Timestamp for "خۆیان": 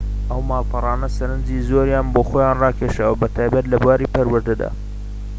2.29-2.55